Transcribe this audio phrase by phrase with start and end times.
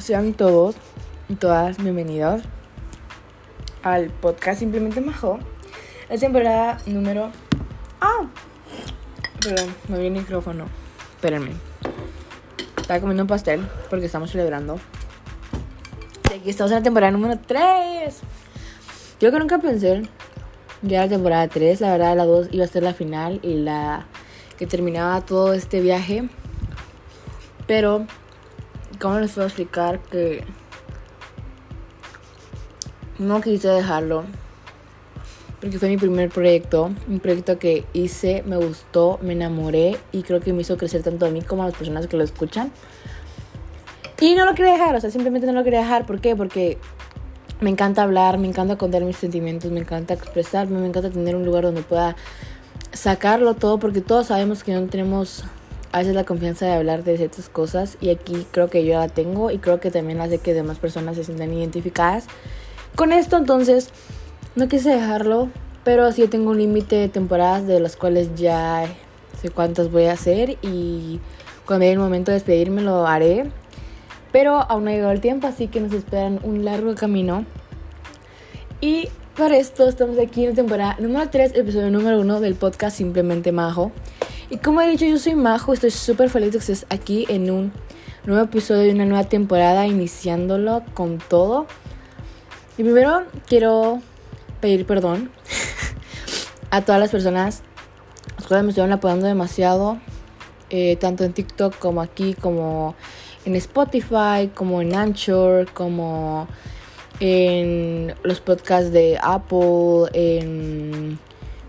[0.00, 0.76] Sean todos
[1.28, 2.40] y todas bienvenidos
[3.82, 5.38] al podcast Simplemente Majo.
[6.08, 7.30] La temporada número.
[8.00, 8.26] ¡Ah!
[9.42, 10.68] Perdón, me vi el micrófono.
[11.16, 11.50] Espérenme.
[12.78, 14.80] Estaba comiendo un pastel porque estamos celebrando.
[16.30, 18.20] Y aquí estamos en la temporada número 3.
[19.20, 20.02] Yo que nunca pensé
[20.80, 21.78] ya la temporada 3.
[21.82, 24.06] La verdad, la 2 iba a ser la final y la
[24.56, 26.26] que terminaba todo este viaje.
[27.66, 28.06] Pero
[29.00, 30.44] ¿Cómo les puedo explicar que
[33.18, 34.24] no quise dejarlo?
[35.58, 40.40] Porque fue mi primer proyecto, un proyecto que hice, me gustó, me enamoré y creo
[40.40, 42.72] que me hizo crecer tanto a mí como a las personas que lo escuchan.
[44.20, 46.04] Y no lo quería dejar, o sea, simplemente no lo quería dejar.
[46.04, 46.36] ¿Por qué?
[46.36, 46.76] Porque
[47.62, 51.46] me encanta hablar, me encanta contar mis sentimientos, me encanta expresarme, me encanta tener un
[51.46, 52.16] lugar donde pueda
[52.92, 55.44] sacarlo todo, porque todos sabemos que no tenemos
[55.92, 59.08] a veces la confianza de hablar de ciertas cosas y aquí creo que yo la
[59.08, 62.26] tengo y creo que también hace que demás personas se sientan identificadas.
[62.96, 63.90] Con esto entonces
[64.56, 65.48] no quise dejarlo
[65.84, 68.84] pero sí tengo un límite de temporadas de las cuales ya
[69.40, 71.20] sé cuántas voy a hacer y
[71.66, 73.50] cuando llegue el momento de despedirme lo haré.
[74.32, 77.44] Pero aún no ha llegado el tiempo así que nos esperan un largo camino.
[78.80, 82.96] Y para esto estamos aquí en la temporada número 3 episodio número 1 del podcast
[82.96, 83.90] Simplemente Majo
[84.50, 87.50] y como he dicho, yo soy Majo, estoy súper feliz de que estés aquí en
[87.50, 87.72] un
[88.24, 91.66] nuevo episodio de una nueva temporada, iniciándolo con todo.
[92.76, 94.02] Y primero quiero
[94.60, 95.30] pedir perdón
[96.70, 97.62] a todas las personas
[98.36, 99.98] las cuales me estuvieron apoyando demasiado,
[100.70, 102.94] eh, tanto en TikTok como aquí, como
[103.44, 106.48] en Spotify, como en Anchor, como
[107.20, 111.18] en los podcasts de Apple, en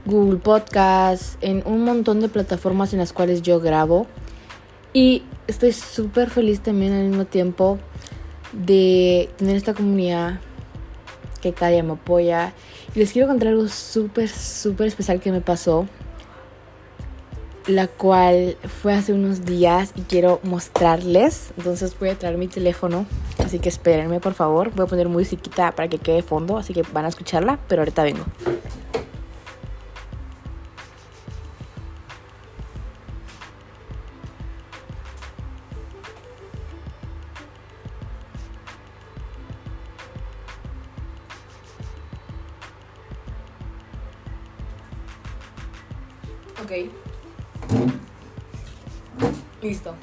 [0.06, 4.08] Google Podcast, en un montón de plataformas en las cuales yo grabo.
[4.94, 7.80] Y estoy súper feliz también al mismo tiempo
[8.52, 10.40] de tener esta comunidad
[11.42, 12.54] que cada día me apoya.
[12.96, 15.88] Y les quiero contar algo súper, súper especial que me pasó.
[17.68, 21.52] La cual fue hace unos días y quiero mostrarles.
[21.58, 23.06] Entonces voy a traer mi teléfono.
[23.38, 24.72] Así que espérenme por favor.
[24.72, 26.58] Voy a poner musiquita para que quede fondo.
[26.58, 27.60] Así que van a escucharla.
[27.68, 28.26] Pero ahorita vengo.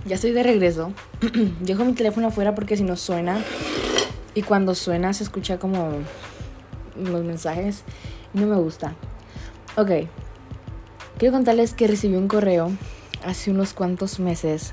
[0.08, 0.94] Ya estoy de regreso.
[1.60, 3.44] Dejo mi teléfono afuera porque si no suena.
[4.34, 5.90] Y cuando suena se escucha como
[6.96, 7.84] los mensajes.
[8.32, 8.94] no me gusta.
[9.76, 9.90] Ok.
[11.18, 12.72] Quiero contarles que recibí un correo
[13.22, 14.72] hace unos cuantos meses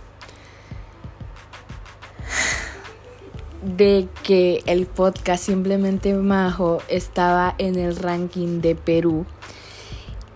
[3.62, 9.26] de que el podcast Simplemente Majo estaba en el ranking de Perú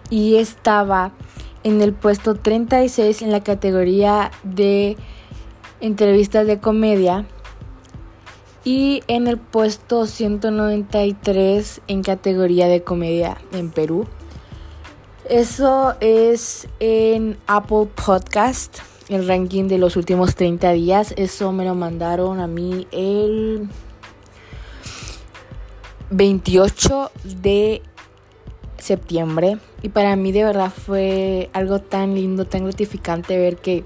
[0.10, 1.14] y estaba
[1.70, 4.98] en el puesto 36 en la categoría de
[5.82, 7.26] entrevistas de comedia
[8.64, 14.08] y en el puesto 193 en categoría de comedia en Perú.
[15.30, 21.14] Eso es en Apple Podcast, el ranking de los últimos 30 días.
[21.18, 23.70] Eso me lo mandaron a mí el
[26.10, 27.84] 28 de
[28.80, 33.84] septiembre y para mí de verdad fue algo tan lindo, tan gratificante ver que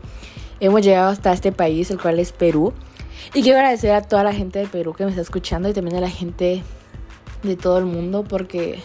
[0.59, 2.73] hemos llegado hasta este país, el cual es Perú.
[3.33, 5.97] Y quiero agradecer a toda la gente de Perú que me está escuchando y también
[5.97, 6.63] a la gente
[7.43, 8.79] de todo el mundo porque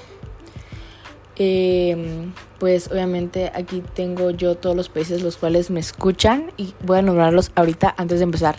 [1.37, 6.99] em, pues obviamente aquí tengo yo todos los países los cuales me escuchan y voy
[6.99, 8.57] a nombrarlos ahorita antes de empezar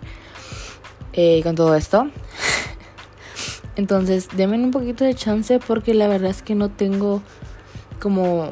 [1.14, 2.10] eh, con todo esto.
[3.80, 7.22] Entonces, denme un poquito de chance porque la verdad es que no tengo
[8.02, 8.52] como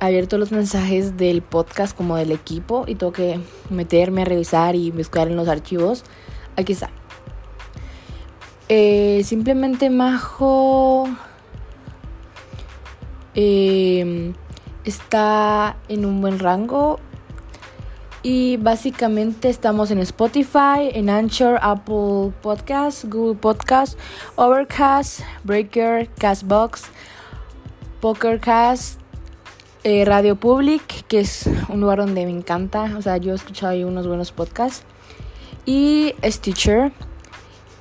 [0.00, 3.40] abierto los mensajes del podcast como del equipo y tengo que
[3.70, 6.04] meterme a revisar y buscar en los archivos.
[6.56, 6.90] Aquí está.
[8.68, 11.08] Eh, simplemente Majo
[13.34, 14.34] em,
[14.84, 17.00] está en un buen rango.
[18.28, 23.96] Y básicamente estamos en Spotify, en Anchor, Apple Podcasts, Google Podcasts,
[24.34, 26.86] Overcast, Breaker, Castbox,
[28.00, 28.98] Pokercast,
[29.84, 32.96] eh, Radio Public, que es un lugar donde me encanta.
[32.98, 34.82] O sea, yo he escuchado ahí unos buenos podcasts.
[35.64, 36.90] Y Stitcher.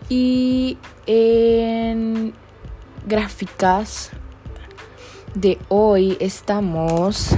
[0.09, 0.77] Y
[1.07, 2.35] en
[3.07, 4.11] gráficas
[5.33, 7.35] de hoy estamos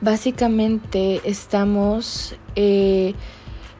[0.00, 3.14] Básicamente estamos eh,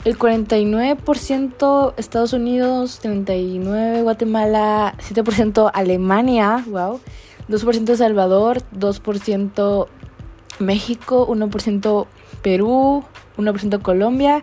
[0.04, 7.00] el 49% Estados Unidos, 39% Guatemala, 7% Alemania, wow,
[7.48, 9.88] 2% El Salvador, 2%
[10.58, 12.06] México, 1%
[12.42, 13.04] Perú,
[13.36, 14.42] 1% Colombia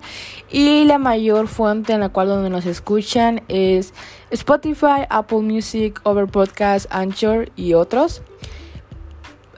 [0.52, 3.94] y la mayor fuente en la cual donde nos escuchan es
[4.30, 8.22] Spotify, Apple Music, Over Podcast, Anchor y otros.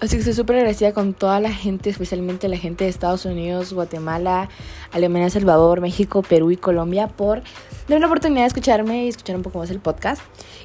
[0.01, 3.71] Así que estoy súper agradecida con toda la gente, especialmente la gente de Estados Unidos,
[3.71, 4.49] Guatemala,
[4.91, 7.43] Alemania, Salvador, México, Perú y Colombia por
[7.87, 10.21] darme la oportunidad de escucharme y escuchar un poco más el podcast.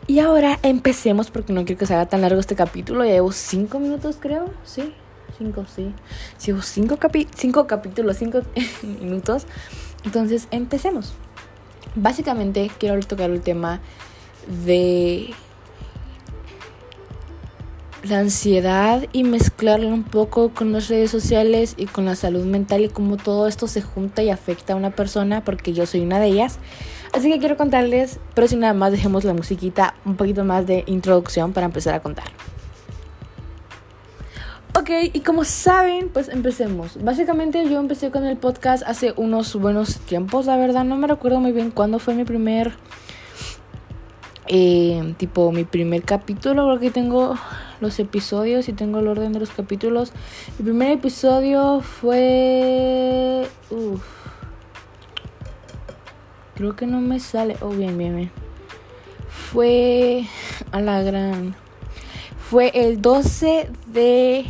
[0.08, 3.04] Y ahora empecemos porque no quiero que se haga tan largo este capítulo.
[3.04, 4.92] Ya llevo 5 minutos creo, sí,
[5.38, 5.94] 5, sí.
[6.44, 8.40] Llevo 5 capi cinco capítulos, 5
[9.00, 9.46] minutos.
[10.04, 11.12] Entonces empecemos.
[11.94, 13.80] Básicamente quiero tocar el tema
[14.64, 15.34] de
[18.02, 22.84] la ansiedad y mezclarlo un poco con las redes sociales y con la salud mental
[22.84, 26.18] y cómo todo esto se junta y afecta a una persona porque yo soy una
[26.18, 26.58] de ellas.
[27.12, 30.84] Así que quiero contarles, pero si nada más dejemos la musiquita, un poquito más de
[30.86, 32.26] introducción para empezar a contar.
[34.78, 37.02] Ok, y como saben, pues empecemos.
[37.02, 41.40] Básicamente yo empecé con el podcast hace unos buenos tiempos, la verdad no me recuerdo
[41.40, 42.72] muy bien cuándo fue mi primer,
[44.46, 47.36] eh, tipo mi primer capítulo, porque tengo
[47.80, 50.12] los episodios y tengo el orden de los capítulos.
[50.58, 53.46] El primer episodio fue...
[53.70, 54.02] Uf.
[56.54, 57.56] Creo que no me sale.
[57.62, 58.30] Oh, bien, bien, bien.
[59.28, 60.26] Fue
[60.72, 61.54] a la gran.
[62.38, 64.44] Fue el 12 de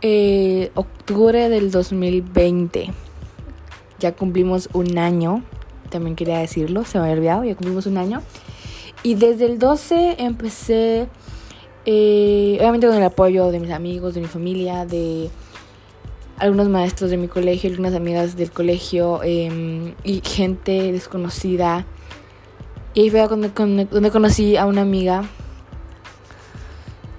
[0.00, 2.92] eh, octubre del 2020.
[4.00, 5.42] Ya cumplimos un año.
[5.90, 7.44] También quería decirlo, se me había olvidado.
[7.44, 8.22] Ya cumplimos un año.
[9.02, 11.08] Y desde el 12 empecé,
[11.86, 15.30] eh, obviamente con el apoyo de mis amigos, de mi familia, de
[16.38, 21.86] algunos maestros de mi colegio, algunas amigas del colegio em, y gente desconocida.
[22.94, 23.50] Y ahí fue donde,
[23.84, 25.24] donde conocí a una amiga,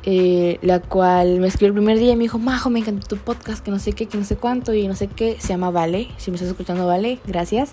[0.03, 3.17] eh, la cual me escribió el primer día y me dijo, Majo, me encanta tu
[3.17, 5.37] podcast, que no sé qué, que no sé cuánto y no sé qué.
[5.39, 7.71] Se llama Vale, si me estás escuchando, Vale, gracias.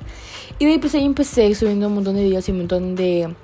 [0.58, 3.34] Y de ahí pues ahí empecé subiendo un montón de videos y un montón de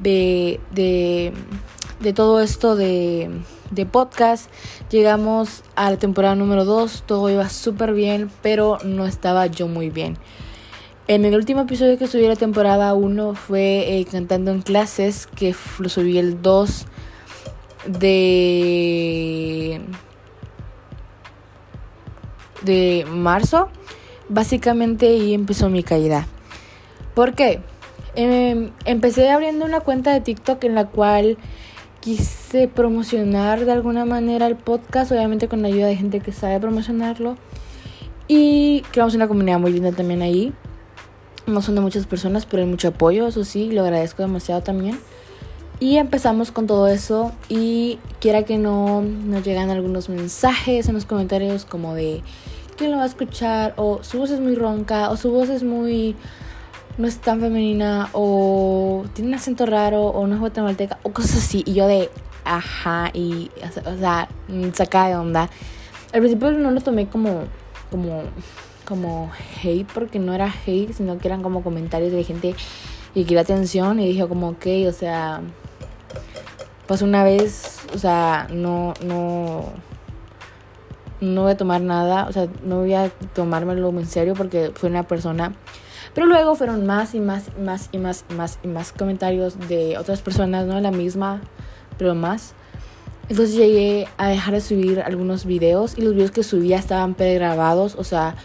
[0.00, 3.30] de, de, todo esto de,
[3.70, 4.50] de podcast.
[4.90, 9.90] Llegamos a la temporada número 2, todo iba súper bien, pero no estaba yo muy
[9.90, 10.16] bien.
[11.08, 15.54] En el último episodio que subí la temporada 1 fue eh, cantando en clases, que
[15.78, 16.84] lo subí el 2
[17.86, 19.80] de
[22.62, 23.70] de marzo.
[24.28, 26.26] Básicamente ahí empezó mi caída.
[27.14, 27.60] ¿Por qué?
[28.20, 31.38] Em, empecé abriendo una cuenta de TikTok en la cual
[32.00, 36.58] quise promocionar de alguna manera el podcast, obviamente con la ayuda de gente que sabe
[36.58, 37.36] promocionarlo.
[38.26, 40.52] Y creamos una comunidad muy linda también ahí.
[41.46, 44.98] No son de muchas personas, pero hay mucho apoyo, eso sí, lo agradezco demasiado también.
[45.78, 51.04] Y empezamos con todo eso y quiera que no nos llegan algunos mensajes en los
[51.04, 52.24] comentarios como de
[52.76, 55.62] quién lo va a escuchar o su voz es muy ronca o su voz es
[55.62, 56.16] muy
[56.98, 61.38] no es tan femenina o tiene un acento raro o no es guatemalteca o cosas
[61.38, 61.62] así.
[61.64, 62.10] Y yo de,
[62.44, 63.50] ajá, y,
[63.86, 64.28] o sea,
[64.74, 65.48] saca de onda.
[66.12, 67.44] Al principio no lo tomé como,
[67.90, 68.22] como,
[68.84, 69.30] como
[69.62, 72.54] hate porque no era hate, sino que eran como comentarios de gente
[73.14, 75.40] y quería atención y dije como, ok, o sea,
[76.88, 79.66] pues una vez, o sea, no, no,
[81.20, 84.88] no voy a tomar nada, o sea, no voy a tomármelo en serio porque fue
[84.88, 85.52] una persona
[86.14, 89.68] pero luego fueron más y más y más y más y más y más comentarios
[89.68, 91.40] de otras personas, no la misma,
[91.96, 92.54] pero más.
[93.28, 97.94] Entonces llegué a dejar de subir algunos videos y los videos que subía estaban pregrabados,
[97.96, 98.36] o sea,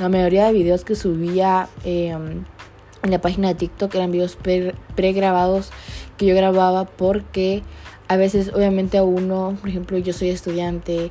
[0.00, 2.44] la mayoría de videos que subía em,
[3.02, 4.36] en la página de TikTok eran videos
[4.96, 5.70] pregrabados
[6.16, 7.62] que yo grababa porque
[8.08, 11.10] a veces obviamente a uno, por ejemplo, yo soy estudiante,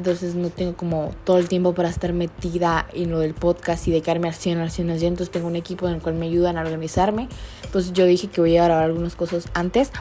[0.00, 3.90] entonces no tengo como todo el tiempo para estar metida en lo del podcast y
[3.90, 5.12] dedicarme al 100, al 100, al 100.
[5.12, 7.28] Entonces tengo un equipo en el cual me ayudan a organizarme.
[7.64, 9.92] Entonces yo dije que voy a grabar algunas cosas antes,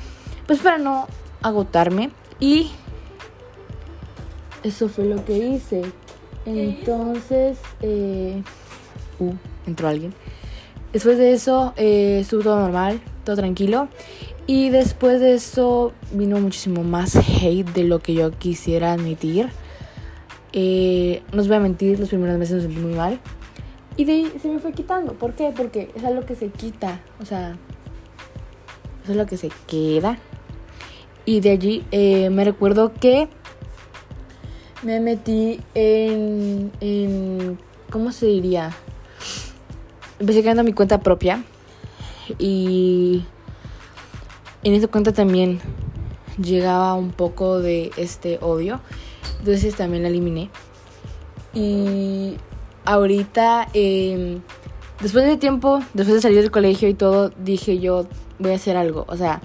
[0.47, 1.07] pues para no
[1.41, 2.11] agotarme.
[2.39, 2.71] Y
[4.63, 5.81] eso fue lo que hice.
[6.45, 8.41] Entonces, eh,
[9.19, 9.33] uh,
[9.67, 10.13] entró alguien.
[10.93, 13.89] Después de eso, eh, estuvo todo normal, todo tranquilo.
[14.47, 19.49] Y después de eso vino muchísimo más hate de lo que yo quisiera admitir.
[20.53, 23.19] Eh, no os voy a mentir, los primeros meses me sentí muy mal.
[23.97, 25.13] Y de ahí se me fue quitando.
[25.13, 25.53] ¿Por qué?
[25.55, 27.01] Porque es algo que se quita.
[27.21, 27.57] O sea,
[29.03, 30.17] eso es lo que se queda.
[31.25, 33.27] Y de allí eh, me recuerdo que
[34.83, 38.71] me metí en, en ¿cómo se diría?
[40.19, 41.43] Empecé creando mi cuenta propia
[42.37, 43.25] y
[44.63, 45.59] en esa cuenta también
[46.37, 48.81] llegaba un poco de este odio,
[49.39, 50.49] entonces también la eliminé.
[51.53, 52.37] Y
[52.85, 54.41] ahorita, em,
[55.01, 58.05] después de tiempo, después de salir del colegio y todo, dije yo
[58.37, 59.05] voy a hacer algo.
[59.07, 59.41] O sea,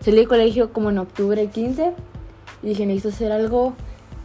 [0.00, 1.92] salí del colegio como en octubre 15
[2.62, 3.74] y dije necesito hacer algo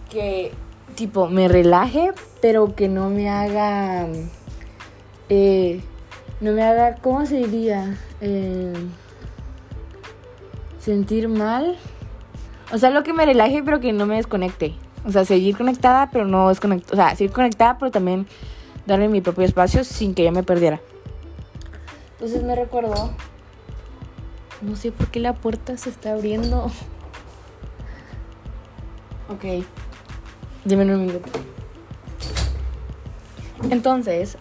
[0.10, 0.52] que
[0.96, 2.12] tipo me relaje,
[2.42, 4.08] pero que no me haga...
[5.30, 5.82] Eh,
[6.42, 7.98] no me haga, ¿cómo se diría?
[8.20, 8.74] Eh,
[10.78, 11.78] sentir mal.
[12.72, 14.76] O sea, lo que me relaje, pero que no me desconecte.
[15.06, 16.94] O sea, seguir conectada, pero no desconectada.
[16.94, 18.28] O sea, seguir conectada, pero también
[18.86, 20.82] darme mi propio espacio sin que yo me perdiera.
[22.14, 23.12] Entonces me recuerdo.
[24.62, 26.72] No sé por qué la puerta se está abriendo.
[29.30, 29.66] Ok.
[30.64, 31.30] Dime un minuto.
[33.70, 34.38] Entonces.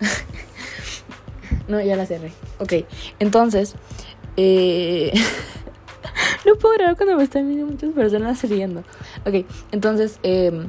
[1.68, 2.32] no, ya la cerré.
[2.60, 2.74] Ok.
[3.18, 3.74] Entonces.
[4.36, 5.12] Eh,
[6.46, 8.82] no puedo grabar cuando me están viendo muchas personas riendo.
[9.26, 9.46] Ok.
[9.72, 10.18] Entonces.
[10.22, 10.66] Eh,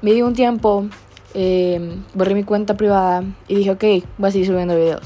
[0.00, 0.86] me di un tiempo.
[1.34, 3.24] Eh, borré mi cuenta privada.
[3.48, 3.84] Y dije, ok,
[4.18, 5.02] voy a seguir subiendo videos.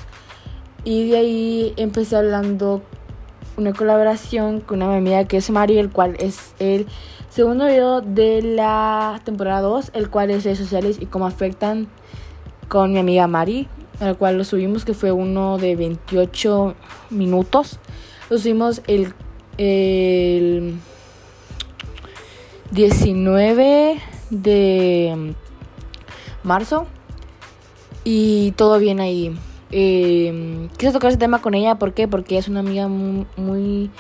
[0.85, 2.83] Y de ahí empecé hablando
[3.57, 6.87] una colaboración con una amiga que es Mario, el cual es el
[7.29, 11.89] segundo video de la temporada 2, el cual es redes sociales y cómo afectan
[12.69, 13.69] con mi amiga Mari,
[14.01, 16.75] el cual lo subimos, que fue uno de 28
[17.11, 17.79] minutos.
[18.31, 19.15] Lo subimos el,
[19.59, 20.79] el
[22.71, 25.35] 19 de
[26.43, 26.87] marzo
[28.05, 29.37] y todo bien ahí.
[29.71, 32.09] Eh, quise tocar ese tema con ella, ¿por qué?
[32.09, 33.91] Porque es una amiga muy,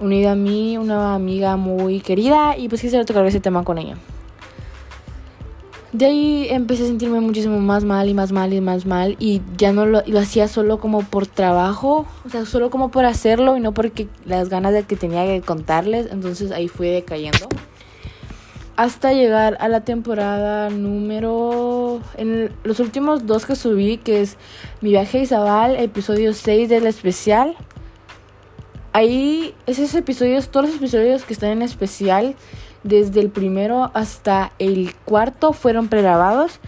[0.00, 3.96] unida a mí, una amiga muy querida y pues quise tocar ese tema con ella.
[5.92, 9.42] De ahí empecé a sentirme muchísimo más mal y más mal y más mal y
[9.56, 13.56] ya no lo, lo hacía solo como por trabajo, o sea, solo como por hacerlo
[13.56, 17.48] y no porque las ganas de que tenía que contarles, entonces ahí fui decayendo.
[18.76, 24.36] Hasta llegar a la temporada número en los últimos dos que subí que es
[24.80, 27.56] mi viaje a Izabal episodio 6 del especial.
[28.92, 32.36] Ahí esos episodios todos los episodios que están en especial
[32.82, 36.60] desde el primero hasta el cuarto fueron pregrabados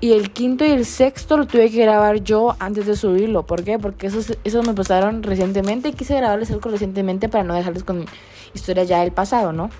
[0.00, 3.44] y el quinto y el sexto lo tuve que grabar yo antes de subirlo.
[3.44, 3.78] ¿Por qué?
[3.78, 8.06] Porque esos, esos me pasaron recientemente y quise grabarles algo recientemente para no dejarles con
[8.54, 9.70] historias ya del pasado, ¿no?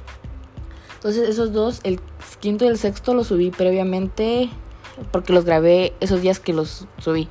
[0.95, 2.01] Entonces esos dos, el
[2.41, 4.51] quinto y el sexto los subí previamente
[5.13, 7.29] porque los grabé esos días que los subí.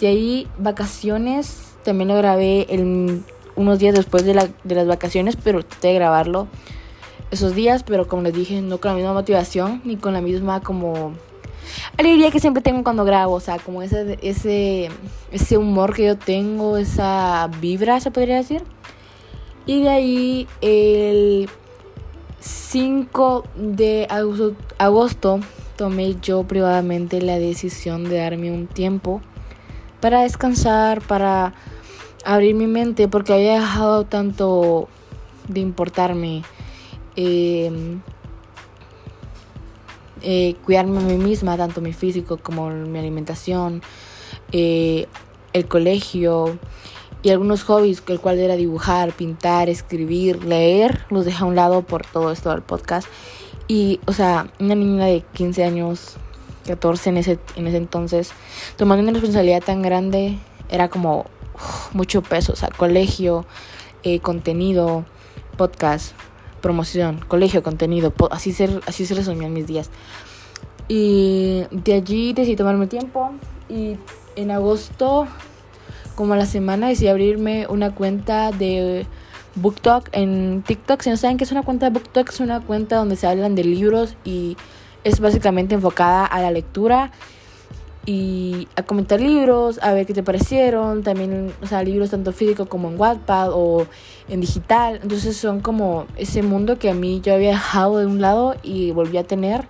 [0.00, 2.66] De ahí vacaciones, también lo grabé
[3.56, 6.48] unos días después de, las vacaciones, pero traté de grabarlo
[7.30, 10.60] esos días, pero como les dije, no con la misma motivación ni con la misma
[10.60, 11.12] como
[11.98, 14.90] alegría que siempre tengo cuando grabo, o sea, como ese, ese,
[15.32, 18.62] ese humor que yo tengo, esa vibra, se podría decir.
[19.66, 21.48] Y de ahí el
[22.40, 24.06] 5 de
[24.78, 25.40] agosto
[25.76, 29.22] tomé yo privadamente la decisión de darme un tiempo
[30.00, 31.54] para descansar, para
[32.24, 34.88] abrir mi mente, porque había dejado tanto
[35.48, 36.42] de importarme
[37.16, 38.00] em,
[40.22, 43.82] eh, cuidarme a mí misma, tanto mi físico como mi alimentación,
[44.52, 45.06] eh,
[45.52, 46.58] el colegio
[47.22, 51.82] y algunos hobbies, el cual era dibujar, pintar, escribir, leer, los dejé a un lado
[51.82, 53.08] por todo esto del podcast.
[53.66, 56.16] Y, o sea, una niña de 15 años,
[56.66, 58.32] 14 en ese, en ese entonces,
[58.76, 61.26] tomando una responsabilidad tan grande, era como
[61.92, 62.52] mucho peso.
[62.52, 63.46] O sea, colegio,
[64.02, 65.06] eh, contenido,
[65.56, 66.12] podcast,
[66.64, 69.90] promoción, colegio, contenido, así, se, así se resumían mis días.
[70.88, 73.32] Y de allí decidí tomarme tiempo
[73.68, 73.98] y
[74.34, 75.28] en agosto
[76.14, 79.06] como a la semana decidí abrirme una cuenta de
[79.56, 81.02] BookTok en TikTok.
[81.02, 83.54] Si no saben qué es una cuenta de BookTok, es una cuenta donde se hablan
[83.54, 84.56] de libros y
[85.04, 87.12] es básicamente enfocada a la lectura
[88.06, 92.68] y a comentar libros, a ver qué te parecieron, también, o sea, libros tanto físicos
[92.68, 93.86] como en Wattpad o
[94.28, 95.00] en digital.
[95.02, 98.90] Entonces son como ese mundo que a mí yo había dejado de un lado y
[98.90, 99.66] volví a tener.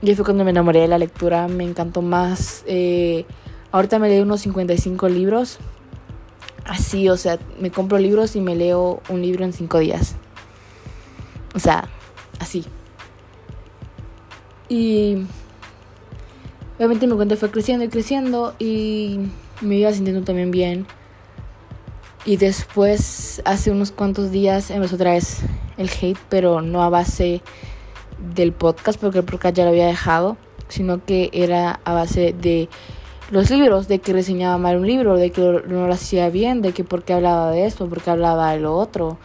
[0.00, 2.64] Y fue cuando me enamoré de la lectura, me encantó más.
[2.66, 3.24] Eh,
[3.72, 5.58] Ahorita me leo unos 55 libros.
[6.66, 10.14] Así, o sea, me compro libros y me leo un libro en 5 días.
[11.54, 11.88] O sea,
[12.38, 12.66] así.
[14.68, 15.24] Y
[16.82, 19.20] obviamente mi cuenta fue creciendo y creciendo y
[19.60, 20.86] me iba sintiendo también bien.
[22.24, 25.38] Y después, hace unos cuantos días, empezó otra vez
[25.76, 27.42] el hate, pero no a base
[28.34, 30.36] del podcast, porque el podcast ya lo había dejado
[30.72, 32.68] sino que era a base de
[33.30, 36.72] los libros, de que reseñaba mal un libro, de que no lo hacía bien, de
[36.72, 39.18] que por qué hablaba de esto, por qué hablaba de lo otro.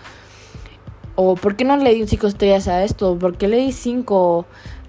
[1.15, 4.45] O por qué no leí cinco estrellas a esto, por qué leí cinco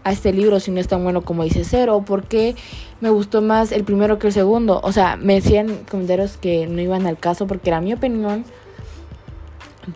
[0.08, 2.56] a este libro si no es tan bueno como dice cero, por qué
[3.00, 4.80] me gustó más el primero que el segundo.
[4.82, 8.44] O sea, me decían comentarios que no iban al caso porque era mi opinión,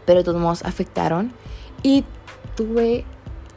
[0.04, 1.32] pero de todos modos afectaron.
[1.82, 2.04] Y
[2.56, 3.04] tuve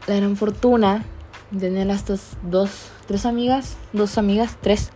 [0.07, 1.03] la gran fortuna
[1.51, 4.91] de tener estas dos, tres amigas, dos amigas, tres,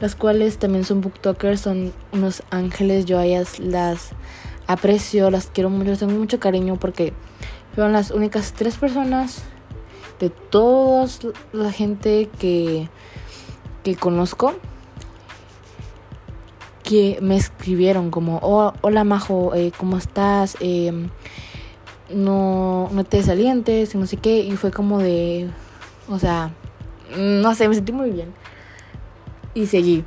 [0.00, 3.04] las cuales también son booktokers, son unos ángeles.
[3.04, 4.10] Yo a ellas las
[4.68, 7.12] aprecio, las quiero mucho, les tengo mucho cariño porque
[7.74, 9.42] fueron las únicas tres personas
[10.18, 11.06] de toda
[11.52, 12.88] la gente que,
[13.84, 14.54] que conozco
[16.82, 20.56] que me escribieron como, oh, hola Majo, eh, ¿cómo estás?
[20.60, 20.90] Eh,
[22.14, 25.50] no, no te desalientes, no sé qué, y fue como de,
[26.08, 26.50] o sea,
[27.16, 28.32] no sé, me sentí muy bien.
[29.54, 30.04] Y seguí.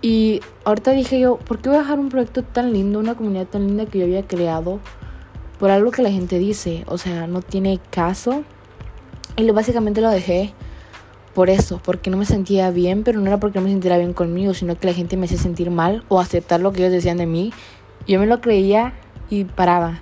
[0.00, 3.46] Y ahorita dije yo, ¿por qué voy a dejar un proyecto tan lindo, una comunidad
[3.46, 4.80] tan linda que yo había creado
[5.58, 6.84] por algo que la gente dice?
[6.86, 8.44] O sea, no tiene caso.
[9.36, 10.52] Y básicamente lo dejé
[11.34, 14.12] por eso, porque no me sentía bien, pero no era porque no me sintiera bien
[14.12, 17.16] conmigo, sino que la gente me hacía sentir mal o aceptar lo que ellos decían
[17.16, 17.52] de mí.
[18.06, 18.92] Yo me lo creía
[19.30, 20.00] y paraba.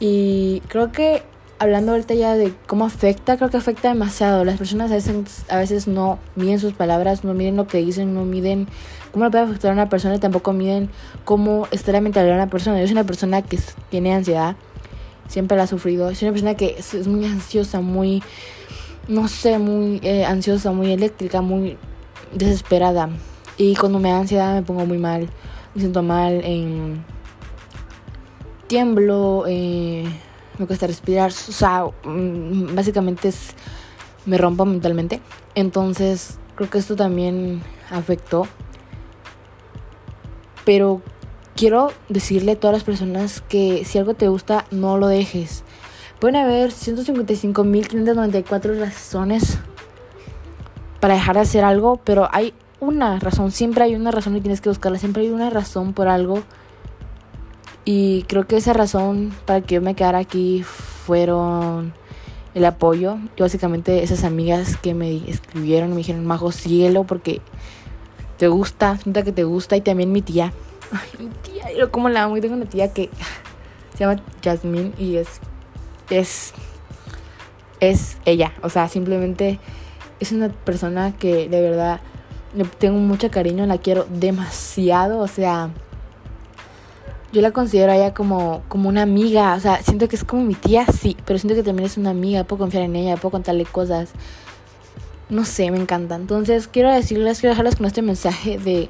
[0.00, 1.22] Y creo que
[1.58, 4.44] hablando ahorita ya de cómo afecta, creo que afecta demasiado.
[4.44, 8.14] Las personas a veces, a veces no miden sus palabras, no miden lo que dicen,
[8.14, 8.68] no miden
[9.12, 10.90] cómo le puede afectar a una persona y tampoco miden
[11.24, 12.80] cómo está la mentalidad de una persona.
[12.80, 13.58] Yo soy una persona que
[13.90, 14.56] tiene ansiedad,
[15.28, 16.12] siempre la ha sufrido.
[16.14, 18.22] Soy una persona que es, muy ansiosa, muy,
[19.06, 21.76] no sé, muy eh, ansiosa, muy eléctrica, muy
[22.34, 23.10] desesperada.
[23.56, 25.28] Y cuando me da ansiedad me pongo muy mal,
[25.74, 26.42] me siento mal,
[28.66, 29.44] tiemblo.
[29.46, 30.04] Eh,
[30.58, 33.54] me cuesta respirar, o sea, mm, básicamente es,
[34.26, 35.20] me rompo mentalmente.
[35.54, 38.46] Entonces, creo que esto también afectó.
[40.64, 41.00] Pero
[41.58, 45.64] quiero decirle a todas las personas que si algo te gusta, no lo dejes.
[46.20, 49.58] Pueden haber 155.594 razones
[51.00, 54.60] para dejar de hacer algo, pero hay una razón, siempre hay una razón y tienes
[54.60, 56.44] que buscarla, siempre hay una razón por algo
[57.84, 61.92] y creo que esa razón para que yo me quedara aquí fueron
[62.54, 63.18] el apoyo.
[63.36, 67.40] Y básicamente esas amigas que me escribieron me dijeron, Majo, cielo porque
[68.36, 69.76] te gusta, sienta que te gusta.
[69.76, 70.52] Y también mi tía.
[70.92, 72.36] Ay, mi tía, yo como la amo.
[72.36, 73.10] Y tengo una tía que
[73.94, 75.28] se llama Jasmine y es,
[76.10, 76.52] es,
[77.80, 78.52] es ella.
[78.62, 79.58] O sea, simplemente
[80.20, 82.00] es una persona que de verdad
[82.54, 85.18] le tengo mucho cariño, la quiero demasiado.
[85.20, 85.70] O sea,
[87.32, 89.54] yo la considero a ella como, como una amiga.
[89.54, 92.10] O sea, siento que es como mi tía, sí, pero siento que también es una
[92.10, 92.44] amiga.
[92.44, 94.10] Puedo confiar en ella, puedo contarle cosas.
[95.28, 96.14] No sé, me encanta.
[96.14, 98.88] Entonces, quiero decirles, quiero dejarles con este mensaje de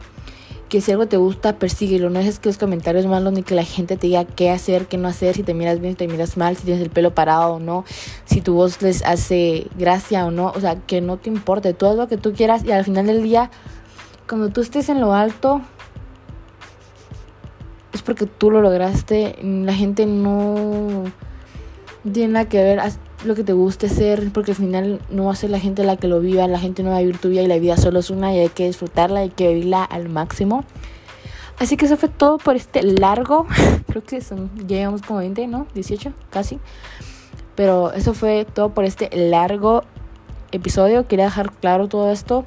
[0.69, 2.11] que si algo te gusta, persíguelo.
[2.11, 4.99] No dejes que los comentarios malos ni que la gente te diga qué hacer, qué
[4.99, 7.55] no hacer, si te miras bien, si te miras mal, si tienes el pelo parado
[7.55, 7.85] o no,
[8.25, 10.53] si tu voz les hace gracia o no.
[10.55, 11.73] O sea, que no te importe.
[11.73, 13.51] Todo lo que tú quieras y al final del día,
[14.29, 15.63] cuando tú estés en lo alto,
[17.93, 19.37] es porque tú lo lograste.
[19.43, 21.05] La gente no
[22.13, 22.81] tiene nada que ver
[23.25, 25.97] lo que te guste ser, porque al final no va a ser la gente la
[25.97, 27.99] que lo viva, la gente no va a vivir tu vida y la vida solo
[27.99, 30.65] es una y hay que disfrutarla, hay que vivirla al máximo.
[31.59, 33.47] Así que eso fue todo por este largo,
[33.89, 35.67] creo que son, ya llevamos como 20, ¿no?
[35.75, 36.61] 18, casi.
[37.57, 39.83] Pero eso fue todo por este largo
[40.53, 41.09] episodio.
[41.09, 42.45] Quería dejar claro todo esto.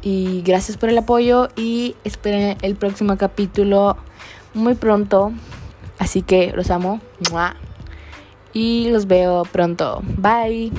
[0.00, 3.98] Y gracias por el apoyo y esperen el próximo capítulo
[4.54, 5.32] muy pronto.
[5.98, 7.00] Así que los amo.
[8.52, 10.02] Y los veo pronto.
[10.16, 10.72] Bye.